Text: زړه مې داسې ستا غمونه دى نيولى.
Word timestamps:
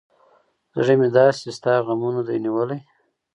زړه 0.83 0.93
مې 0.99 1.07
داسې 1.17 1.47
ستا 1.57 1.73
غمونه 1.87 2.21
دى 2.27 2.37
نيولى. 2.45 2.77